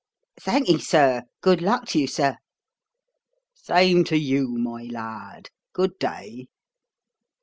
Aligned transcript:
"Thanky, 0.39 0.79
sir. 0.81 1.25
Good 1.41 1.61
luck 1.61 1.85
to 1.89 1.99
you, 1.99 2.07
sir." 2.07 2.37
"Same 3.53 4.03
to 4.05 4.17
you, 4.17 4.47
my 4.57 4.85
lad. 4.85 5.51
Good 5.73 5.99
day." 5.99 6.47